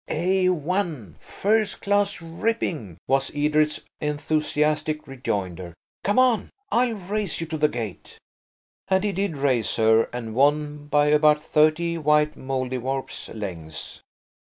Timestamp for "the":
7.59-7.67